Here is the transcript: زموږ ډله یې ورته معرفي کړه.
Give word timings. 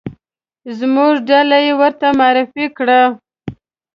زموږ 0.77 1.13
ډله 1.29 1.57
یې 1.65 1.73
ورته 1.81 2.07
معرفي 2.19 2.65
کړه. 2.77 3.01